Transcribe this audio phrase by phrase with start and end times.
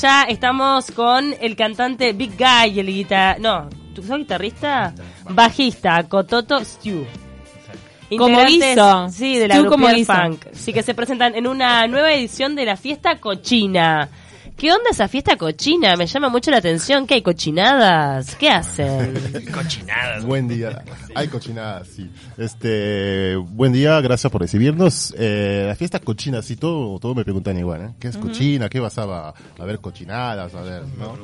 [0.00, 3.36] Ya estamos con el cantante Big Guy, el guitarrista.
[3.40, 4.94] No, ¿tú sos guitarrista?
[5.28, 7.04] Bajista, Cototo Stew.
[8.16, 9.08] Como hizo.
[9.08, 10.14] Sí, de la Stew como hizo.
[10.14, 10.44] Funk.
[10.52, 14.08] Sí, que se presentan en una nueva edición de la fiesta cochina.
[14.58, 15.94] ¿Qué onda esa fiesta cochina?
[15.94, 17.06] Me llama mucho la atención.
[17.06, 18.34] ¿Qué hay cochinadas?
[18.34, 19.14] ¿Qué hacen?
[19.54, 20.24] Cochinadas.
[20.24, 20.82] Buen día.
[21.14, 22.10] Hay cochinadas, sí.
[22.36, 25.14] Este, buen día, gracias por recibirnos.
[25.16, 27.90] Eh, la fiesta cochina, sí, todo, todo me preguntan igual, ¿eh?
[28.00, 28.68] ¿Qué es cochina?
[28.68, 30.52] ¿Qué vas a, a ver cochinadas?
[30.56, 31.16] A ver, ¿no?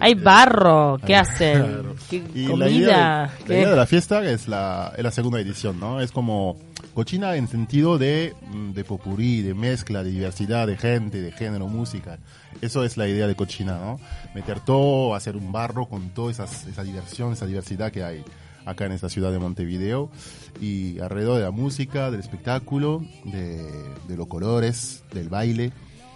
[0.00, 0.98] Hay barro.
[1.06, 1.84] ¿Qué hacen?
[2.10, 2.56] ¿Qué Y comida?
[2.56, 3.52] la idea, de, ¿Qué?
[3.52, 6.00] la idea de la fiesta es la, es la segunda edición, ¿no?
[6.00, 6.56] Es como
[6.94, 11.68] cochina en sentido de, mm, de popurí, de mezcla, de diversidad de gente, de género,
[11.68, 12.18] música.
[12.72, 14.00] Eso es la idea de cochina, ¿no?
[14.34, 18.24] Meter todo, hacer un barro con toda esa diversión, esa diversidad que hay
[18.64, 20.08] acá en esta ciudad de Montevideo
[20.58, 23.62] y alrededor de la música, del espectáculo, de,
[24.08, 25.70] de los colores, del baile.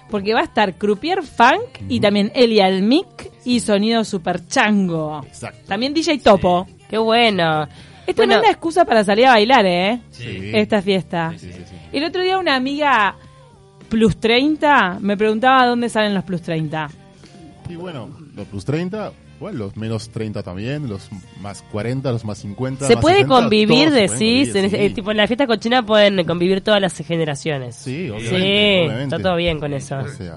[0.08, 5.24] Porque va a estar Croupier Funk y también Eli Almic y Sonido Super Chango.
[5.26, 5.60] Exacto.
[5.68, 6.66] También DJ Topo.
[6.88, 7.64] Qué bueno.
[8.06, 10.00] Es Bueno, tremenda excusa para salir a bailar, ¿eh?
[10.10, 10.52] Sí.
[10.54, 11.34] Esta fiesta.
[11.36, 11.76] Sí, sí, sí.
[11.92, 13.14] El otro día una amiga
[13.88, 16.88] plus 30 me preguntaba dónde salen los plus 30.
[17.68, 21.08] Y bueno, los plus 30, bueno, los menos 30 también, los
[21.40, 22.86] más 40, los más 50.
[22.86, 24.54] Se más puede 60, convivir, decís.
[24.54, 24.94] eh, sí.
[24.94, 27.74] tipo, en la fiesta cochina pueden convivir todas las generaciones.
[27.76, 29.16] Sí, Sí, obviamente, obviamente.
[29.16, 29.98] está todo bien con eso.
[29.98, 30.36] O sea,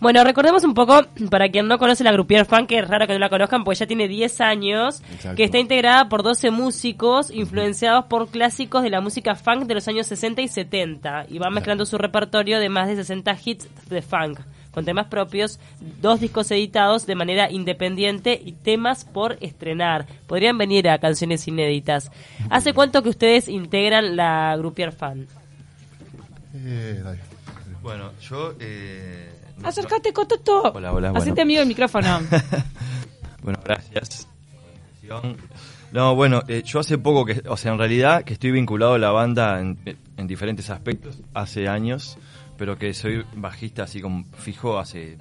[0.00, 3.12] Bueno, recordemos un poco, para quien no conoce la Groupier Funk, que es raro que
[3.12, 5.36] no la conozcan, pues ya tiene 10 años, Exacto.
[5.36, 9.88] que está integrada por 12 músicos influenciados por clásicos de la música funk de los
[9.88, 14.02] años 60 y 70, y va mezclando su repertorio de más de 60 hits de
[14.02, 14.40] funk,
[14.70, 15.58] con temas propios,
[16.00, 20.06] dos discos editados de manera independiente y temas por estrenar.
[20.26, 22.10] Podrían venir a canciones inéditas.
[22.50, 25.28] ¿Hace cuánto que ustedes integran la Groupier Funk?
[26.54, 27.02] eh.
[27.82, 28.54] Bueno, yo...
[28.60, 30.62] Eh, Acércate, Cototo.
[30.72, 31.18] Hola, hola, bueno.
[31.18, 32.20] Hacete amigo el micrófono.
[33.42, 34.28] Bueno, gracias.
[35.92, 38.98] No, bueno, eh, yo hace poco que, o sea, en realidad que estoy vinculado a
[38.98, 39.78] la banda en,
[40.18, 42.18] en diferentes aspectos hace años,
[42.58, 45.16] pero que soy bajista así como fijo hace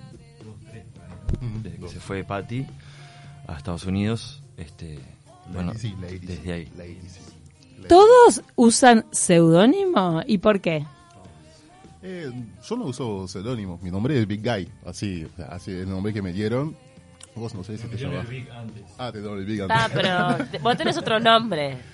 [1.64, 2.66] desde que se fue Patty
[3.48, 5.00] a Estados Unidos, este,
[5.54, 6.72] bueno, desde ahí.
[7.88, 10.22] ¿Todos usan seudónimo?
[10.28, 10.86] ¿Y por qué?
[12.02, 12.32] Eh,
[12.68, 16.22] yo no uso seudónimo, mi nombre es Big Guy, así, así es el nombre que
[16.22, 16.76] me dieron.
[17.36, 18.26] Vos no sé si te llamas.
[18.98, 19.78] Ah, te dieron el Big antes.
[19.80, 21.78] Ah, pero vos tenés otro nombre.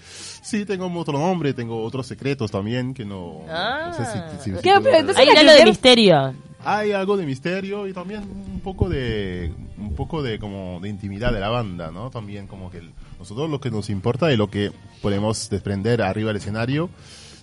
[0.45, 3.87] Sí, tengo otro nombre, tengo otros secretos también que no, Ah.
[3.87, 4.69] no sé si, si- si ¿Qué?
[4.73, 6.33] puedo Pero entonces Hay algo de misterio.
[6.63, 11.33] hay algo de misterio y también un poco de un poco de como de intimidad
[11.33, 14.47] de la banda no también como que el- nosotros lo que nos importa es lo
[14.51, 16.91] que podemos desprender arriba del escenario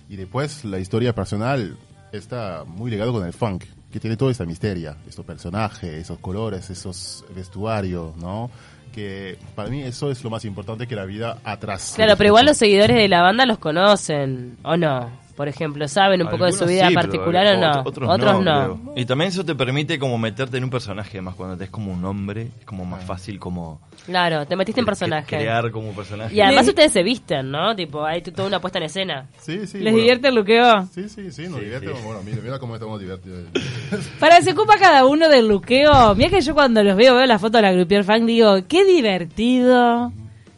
[0.07, 1.75] y después la historia personal
[2.13, 6.69] está muy ligado con el funk que tiene toda esta misteria estos personajes esos colores
[6.69, 8.49] esos vestuarios no
[8.91, 12.45] que para mí eso es lo más importante que la vida atrás Claro, pero igual
[12.45, 15.22] los seguidores de la banda los conocen, ¿o no?
[15.35, 17.81] Por ejemplo, ¿saben un poco de su vida sí, pero particular o no?
[17.85, 18.93] otros, no.
[18.95, 21.91] Y también eso te permite como meterte en un personaje, más cuando te es como
[21.91, 25.35] un hombre, es como más fácil como Claro, te metiste en personaje.
[25.37, 26.35] crear como un personaje.
[26.35, 27.75] Y además ustedes se visten, ¿no?
[27.75, 29.27] Tipo, hay toda una puesta en escena.
[29.39, 29.97] sí sí ¿Les bueno.
[29.97, 30.85] divierte el luqueo?
[30.93, 32.05] sí sí sí nos Sí, divertimos sí.
[32.05, 33.43] bueno mira mira cómo estamos divertidos
[34.19, 36.13] Para se ocupa cada uno del luqueo.
[36.15, 38.85] Mira que yo cuando los veo, veo la foto de la Groupier Funk, digo, qué
[38.85, 40.11] divertido.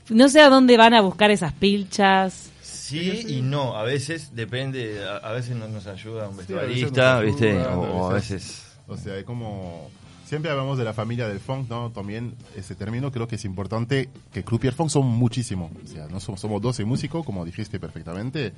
[0.09, 2.52] No sé a dónde van a buscar esas pilchas.
[2.85, 7.57] Sí y no, a veces depende, a, a veces no nos ayuda un vestuarista, ¿viste?
[7.57, 8.63] O, a veces...
[8.88, 9.90] O sea, es como...
[10.28, 11.91] Siempre hablamos de la familia del funk, ¿no?
[11.91, 15.72] También ese término creo que es importante que Croupier Funk son muchísimo.
[15.84, 18.53] O sea, no somos, somos 12 músicos, como dijiste perfectamente,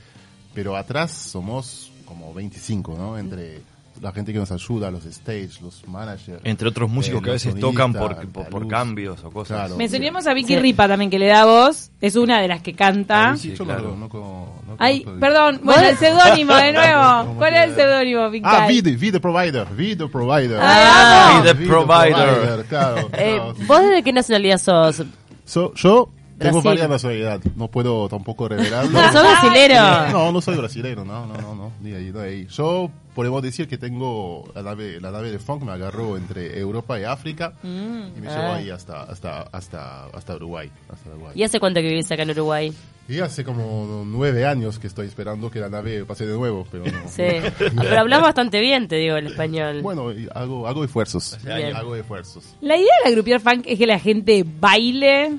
[0.54, 3.18] pero atrás somos como 25, ¿no?
[3.18, 3.62] Entre
[4.02, 6.42] la gente que nos ayuda, los stage, los managers.
[6.44, 9.58] Entre otros músicos eh, que a veces tocan por, por, por cambios o cosas.
[9.60, 9.78] Claro.
[9.78, 10.60] Mencionemos a Vicky Sí.
[10.60, 11.92] Ripa también, que le da voz.
[12.00, 13.30] Es una de las que canta.
[13.32, 13.96] Ah, sí, yo claro.
[13.98, 17.02] no, no, Ay, perdón, bueno, el seudónimo de nuevo.
[17.26, 18.68] ¿Cómo ¿Cuál es el seudónimo, Ah?
[18.68, 20.60] Vide, Vide Provider, Vide Provider.
[20.62, 22.66] Ah, Be the provider.
[22.70, 23.10] claro.
[23.14, 23.64] Eh, claro, sí.
[23.66, 25.04] ¿Vos de qué nacionalidad sos?
[25.46, 26.70] So- yo tengo Brasil.
[26.70, 28.92] varias nacionalidades, no puedo tampoco revelarlo.
[29.12, 30.12] ¿Sos brasilero?
[30.12, 32.48] No, no soy brasileño, no, no, no, no, ni ahí, ni ahí.
[32.48, 37.00] Yo podemos decir que tengo la nave, la nave de funk me agarró entre Europa
[37.00, 38.56] y África y me llevó Ah.
[38.56, 41.32] ahí hasta, hasta, hasta, hasta Uruguay, hasta Uruguay.
[41.36, 42.74] ¿Y hace cuánto que vivís acá en Uruguay?
[43.10, 46.84] Y hace como nueve años que estoy esperando que la nave pase de nuevo, pero
[46.86, 47.08] no.
[47.08, 47.24] Sí.
[47.58, 49.82] Pero hablas bastante bien, te digo, el español.
[49.82, 51.74] Bueno, hago, hago esfuerzos, Bien.
[51.74, 52.44] hago esfuerzos.
[52.60, 55.32] La idea de la Groupier Funk es que la gente baile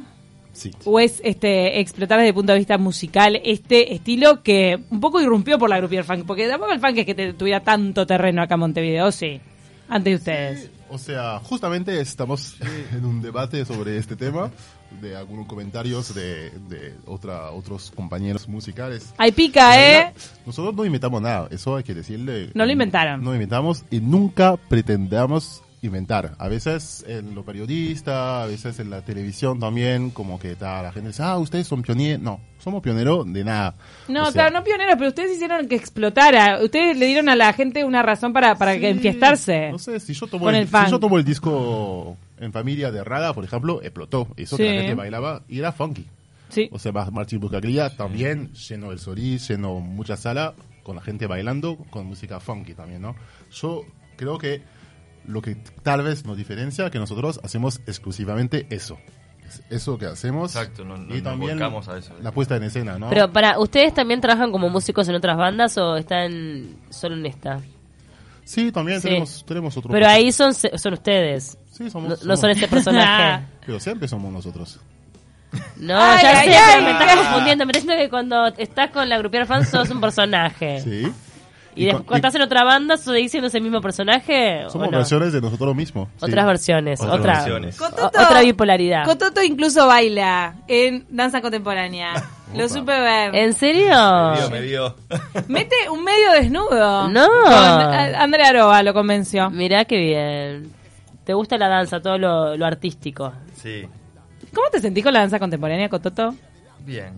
[0.52, 0.70] Sí.
[0.84, 5.20] o es este explotar desde el punto de vista musical este estilo que un poco
[5.20, 8.42] irrumpió por la Groupier Funk, porque tampoco el funk es que te- tuviera tanto terreno
[8.42, 9.40] acá en Montevideo, ¿o sí,
[9.88, 10.70] antes de ustedes.
[10.90, 12.56] O sea, justamente estamos
[12.92, 14.50] en un debate sobre este tema,
[15.02, 19.12] de algunos comentarios de, de otra, otros compañeros musicales.
[19.18, 20.14] Ahí pica, ¿eh?
[20.46, 22.50] Nosotros no inventamos nada, eso hay que decirle.
[22.54, 23.22] No lo inventaron.
[23.22, 26.34] No inventamos y nunca pretendamos inventar.
[26.38, 30.92] A veces en lo periodista, a veces en la televisión también, como que ta, la
[30.92, 32.20] gente dice, ah, ustedes son pioneros.
[32.20, 33.74] No, somos pioneros de nada.
[34.08, 36.62] No, O sea, claro, no pioneros, pero ustedes hicieron que explotara.
[36.62, 39.70] Ustedes le dieron a la gente una razón para, para que Sí, enfiestarse.
[39.70, 43.04] No sé, si yo tomo el, el si yo tomo el disco en familia de
[43.04, 44.28] Raga, por ejemplo, explotó.
[44.36, 46.06] Eso que la gente bailaba y era funky.
[46.48, 46.68] Sí.
[46.72, 51.26] O sea, Mar- Martín Buscaglia también llenó el Solís, llenó mucha sala con la gente
[51.26, 53.14] bailando con música funky también, ¿no?
[53.52, 53.82] Yo
[54.16, 54.62] creo que
[55.28, 58.98] lo que tal vez nos diferencia que nosotros hacemos exclusivamente eso.
[59.46, 60.54] Es eso que hacemos.
[60.56, 62.12] Exacto, no- no y nos también volcamos a eso.
[62.20, 63.08] la puesta en escena, ¿no?
[63.10, 67.60] Pero para, ¿ustedes también trabajan como músicos en otras bandas o están solo en esta?
[68.44, 69.08] sí, también Sí.
[69.08, 69.90] tenemos, tenemos otro.
[69.90, 71.56] Pero ahí son, se- son ustedes.
[71.70, 73.46] Sí, somos, No, no son este personaje.
[73.66, 74.80] Pero siempre somos nosotros.
[75.76, 77.16] No, Ay, ya ay, sé, ay, pero me estás ay.
[77.24, 77.64] confundiendo.
[77.66, 80.80] Me está diciendo que cuando estás con la grupiera fan sos un personaje.
[80.82, 81.12] Sí.
[81.78, 84.64] Y, después con- cuando estás en otra banda, ¿seguís siendo ese mismo personaje?
[84.66, 84.98] ¿o Somos no?
[84.98, 86.08] versiones de nosotros mismos.
[86.18, 86.24] sí.
[86.24, 87.78] Otras versiones, Otras otra, versiones.
[87.80, 89.04] Cototo- otra bipolaridad.
[89.04, 92.12] Cototo incluso baila en danza contemporánea.
[92.54, 93.34] Lo supe ver.
[93.36, 93.90] ¿En serio?
[93.90, 94.96] Me vio, me vio.
[95.48, 97.08] Mete un medio desnudo.
[97.08, 97.26] No.
[97.46, 99.50] Andrea Aroa lo convenció.
[99.50, 100.72] Mirá qué bien.
[101.24, 103.32] ¿Te gusta la danza, todo lo, lo artístico?
[103.54, 103.86] Sí,
[104.54, 106.34] ¿Cómo te sentís con la danza contemporánea, Cototo?
[106.86, 107.12] bien.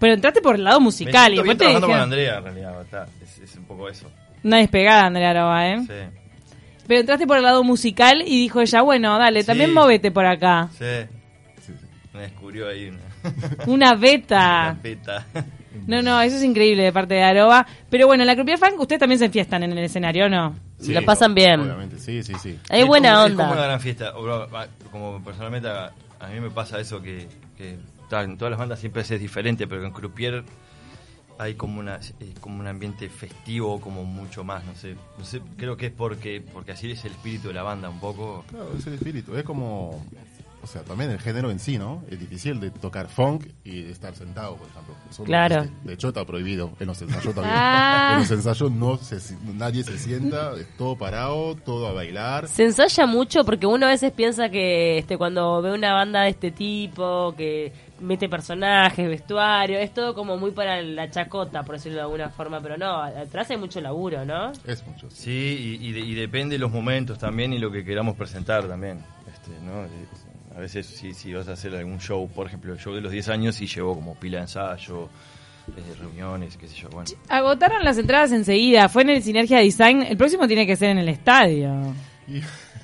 [0.00, 2.02] Pero entraste por el lado Me musical y siento después te trabajando con dijeron...
[2.12, 2.82] Andrea, en realidad.
[2.82, 4.10] está, es, es un poco eso.
[4.42, 5.78] Una despegada, Andrea Aroa, ¿eh?
[5.86, 6.18] Sí,
[6.88, 9.46] Pero entraste por el lado musical y dijo ella, bueno, dale, Sí.
[9.46, 10.68] también móvete por acá.
[10.76, 10.84] sí.
[11.64, 11.86] Sí, sí.
[12.14, 12.98] Me descubrió ahí una,
[13.66, 14.70] Una beta.
[14.72, 15.26] una peta.
[15.86, 17.64] No, no, eso es increíble de parte de Aroa.
[17.90, 20.56] Pero bueno, en la Croupier Funk ustedes también se enfiestan en el escenario, ¿no?
[20.80, 21.60] Sí, Lo pasan bien.
[21.60, 22.58] Obviamente, sí, sí, sí.
[22.70, 23.30] Hay buena como- onda.
[23.44, 24.12] Es como una gran fiesta.
[24.90, 27.76] Como personalmente a, a mí me pasa eso que, que
[28.10, 30.44] ta, en todas las bandas siempre es diferente, pero en Croupier
[31.38, 34.96] hay como una eh, como un ambiente festivo, como mucho más, no sé.
[35.16, 37.98] No sé, creo que es porque porque así es el espíritu de la banda un
[37.98, 38.44] poco.
[38.50, 39.34] Claro, es el espíritu.
[39.34, 40.04] Es como.
[40.62, 42.02] O sea, también el género en sí, ¿no?
[42.10, 44.94] Es difícil de tocar funk y de estar sentado, por ejemplo.
[45.24, 45.56] Claro.
[45.62, 45.88] existe.
[45.88, 46.72] De hecho, está prohibido.
[46.78, 47.54] En los ensayos también.
[47.56, 48.10] Ah.
[48.14, 49.18] En los ensayos no se,
[49.54, 52.46] nadie se sienta, es todo parado, todo a bailar.
[52.46, 56.30] Se ensaya mucho porque uno a veces piensa que este cuando ve una banda de
[56.30, 61.96] este tipo, que mete personajes, vestuario, es todo como muy para la chacota, por decirlo
[61.96, 64.52] de alguna forma, pero no, atrás hay mucho laburo, ¿no?
[64.66, 65.10] Es mucho.
[65.10, 65.22] sí.
[65.30, 68.66] Sí, y, y de- y depende de los momentos también y lo que queramos presentar
[68.68, 69.00] también.
[69.26, 69.84] Este, ¿no?
[70.60, 73.10] A veces si, si vas a hacer algún show, por ejemplo, el show de los
[73.10, 75.08] 10 años y llevó como pila de ensayo,
[75.68, 76.90] eh, reuniones, qué sé yo.
[76.90, 78.90] Bueno, Agotaron las entradas enseguida.
[78.90, 80.02] Fue en el Sinergia Design.
[80.02, 81.94] El próximo tiene que ser en el estadio.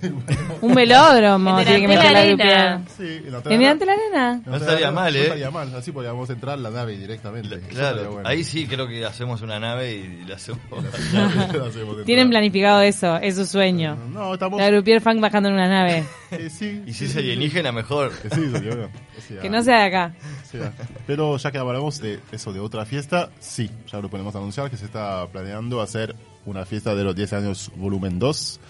[0.60, 1.58] Un velódromo.
[1.58, 2.84] En tiene que meter la arena.
[2.96, 4.40] Sí, en la ¿En delante la arena?
[4.44, 5.22] No estaría mal, no ¿eh?
[5.22, 5.74] estaría mal.
[5.74, 7.60] Así podríamos entrar a la nave directamente.
[7.60, 8.28] Claro, bueno.
[8.28, 10.60] ahí sí creo que hacemos una nave y la hacemos.
[12.04, 13.16] Tienen planificado eso.
[13.16, 13.96] Es su sueño.
[14.12, 14.60] No, estamos.
[14.60, 16.04] La Groupier Funk bajando en una nave.
[16.30, 18.12] eh, sí, y sí, si es alienígena, mejor.
[18.34, 18.86] Sí, sí, creo.
[18.86, 20.14] O sea, Que no sea de acá.
[20.44, 20.72] o sea,
[21.06, 24.76] pero ya que hablamos de eso, de otra fiesta, sí, ya lo podemos anunciar que
[24.76, 26.14] se está planeando hacer
[26.44, 28.60] una fiesta de los 10 años volumen 2.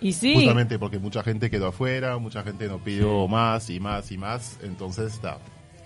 [0.00, 0.34] Y sí.
[0.34, 4.58] Justamente porque mucha gente quedó afuera, mucha gente nos pidió más y más y más.
[4.62, 5.38] Entonces, está,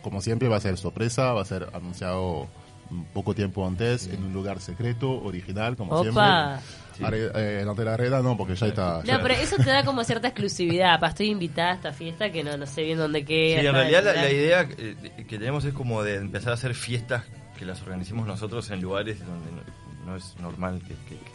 [0.02, 2.48] como siempre, va a ser sorpresa, va a ser anunciado
[2.90, 6.60] un poco tiempo antes, en un lugar secreto, original, como Opa.
[6.92, 7.06] siempre.
[7.06, 9.02] Are- eh, en Hotel Arreda no, porque ya está.
[9.04, 10.98] ya- No, pero eso te da como cierta exclusividad.
[11.00, 13.60] Pa, estoy invitada a esta fiesta que no, no sé bien dónde queda.
[13.60, 16.74] Sí, en realidad la, la idea eh, que tenemos es como de empezar a hacer
[16.74, 17.22] fiestas
[17.58, 21.30] que las organicemos nosotros en lugares donde no, no es normal que, que- que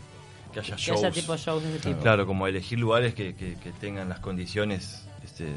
[0.59, 2.01] haya Que haya tipo shows de ese tipo.
[2.01, 5.47] Claro, como elegir lugares que, que- que tengan las condiciones este,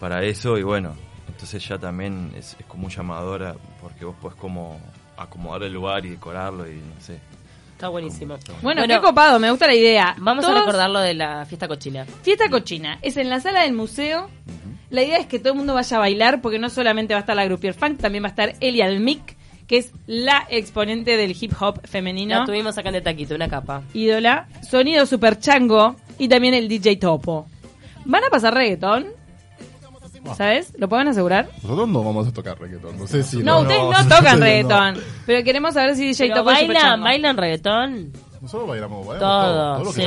[0.00, 0.94] para eso y bueno,
[1.28, 4.80] entonces ya también es, es como un llamadora porque vos podés como
[5.16, 7.18] acomodar el lugar y decorarlo y no sé.
[7.72, 8.36] Está buenísimo.
[8.60, 9.38] Bueno, qué copado.
[9.38, 10.16] Me gusta la idea.
[10.18, 12.04] Vamos a recordar lo de la fiesta cochina.
[12.22, 12.98] Fiesta cochina.
[13.02, 14.28] Es en la sala del museo.
[14.90, 17.20] La idea es que todo el mundo vaya a bailar porque no solamente va a
[17.20, 19.36] estar la Groupier Funk, también va a estar Elia Almic,
[19.68, 22.40] que es la exponente del hip hop femenino.
[22.40, 23.82] La tuvimos acá en de taquito, una capa.
[23.94, 27.46] ídola, sonido super chango y también el DJ Topo.
[28.06, 29.06] ¿Van a pasar reggaetón?
[30.36, 30.72] ¿Sabes?
[30.76, 31.48] ¿Lo pueden asegurar?
[31.62, 33.38] Nosotros no vamos a tocar reggaetón, no sé si.
[33.38, 34.96] No, ustedes no, no, tocan reggaetón.
[35.26, 38.12] Pero queremos saber si DJ Topo es super bailan, reggaetón.
[38.40, 40.00] Nosotros bailamos, bailamos Todo, todo, todo lo que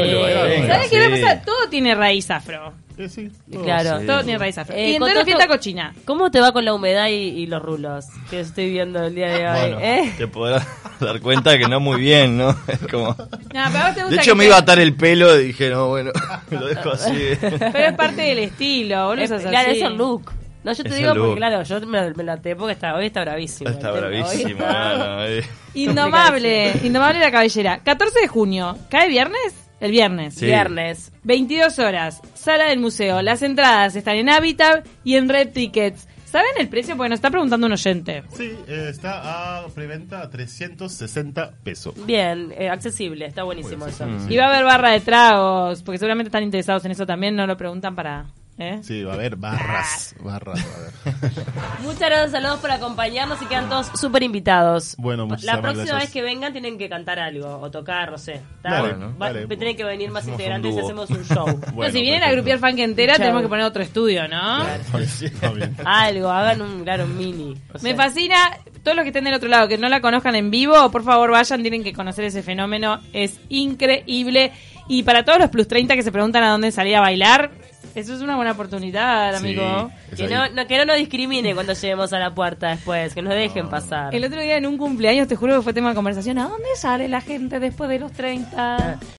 [0.64, 0.68] sí.
[0.68, 1.10] ¿Sabes qué Sí.
[1.10, 1.42] lo que pasa?
[1.42, 2.74] Todo tiene raíz afro.
[2.98, 3.64] Eh, sí, todo.
[3.64, 4.00] Claro.
[4.02, 4.06] Sí.
[4.06, 4.76] Todo tiene raíz afro.
[4.76, 5.94] Eh, y entonces fiesta cochina.
[6.06, 9.30] ¿Cómo te va con la humedad y, y los rulos que estoy viendo el día
[9.30, 9.60] de hoy?
[9.72, 10.14] Bueno, ¿eh?
[10.18, 10.68] te podrás
[11.00, 12.56] dar cuenta que no muy bien, ¿no?
[12.68, 13.10] Es como...
[13.10, 13.18] No,
[13.50, 15.70] pero a vos te De hecho me te- iba a atar el pelo y dije,
[15.70, 16.12] no, bueno,
[16.52, 17.14] lo dejo así.
[17.40, 19.24] Pero es parte del estilo, boludo.
[19.36, 20.32] Es, claro, es el look.
[20.64, 23.08] No, yo te Es digo porque, claro, yo me, me la até porque está, hoy
[23.08, 23.68] está bravísimo.
[23.68, 25.44] Está bravísimo, está- eh.
[25.74, 27.80] Indomable, indomable la cabellera.
[27.84, 29.56] 14 de junio, ¿cae viernes?
[29.82, 30.36] El viernes.
[30.36, 30.46] Sí.
[30.46, 31.12] Viernes.
[31.24, 33.22] 22 horas, sala del museo.
[33.22, 36.08] Las entradas están en Habitat y en Red Tickets.
[36.24, 36.96] ¿Saben el precio?
[36.96, 38.24] Porque nos está preguntando un oyente.
[38.32, 41.94] Sí, eh, está a preventa a 360 pesos.
[42.06, 44.08] Bien, eh, accesible, está buenísimo eso.
[44.30, 47.46] Y va a haber barra de tragos, porque seguramente están interesados en eso también, no
[47.48, 48.28] lo preguntan para...
[48.58, 48.80] ¿eh?
[48.84, 51.32] Sí, va a haber barras, barras, va a haber.
[51.82, 54.96] Muchas gracias, saludos por acompañarnos y quedan todos súper invitados.
[54.98, 56.00] Bueno, La muchísimas próxima gracias.
[56.02, 58.42] vez que vengan tienen que cantar algo o tocar, no sé.
[59.48, 61.46] Tienen que venir más Hacemos integrantes y hacemos un show.
[61.74, 62.36] Bueno, si viene la perfecto.
[62.52, 63.22] grupier funk entera, Chau.
[63.22, 64.64] tenemos que poner otro estudio, ¿no?
[65.00, 65.76] Está bien.
[65.86, 67.56] Algo, hagan un, claro, un mini.
[67.74, 70.52] o Me fascina, todos los que estén del otro lado, que no la conozcan en
[70.52, 74.52] vivo, por favor vayan, tienen que conocer ese fenómeno, es increíble.
[74.88, 77.52] Y para todos los plus 30 que se preguntan a dónde salir a bailar,
[77.96, 79.92] eso es una buena oportunidad, amigo.
[80.16, 83.34] Que no, no- que no nos discrimine cuando lleguemos a la puerta después, que nos
[83.34, 84.14] dejen pasar.
[84.16, 86.68] El otro día en un cumpleaños, te juro que fue tema de conversación, ¿a dónde
[86.76, 89.00] sale la gente después de los 30?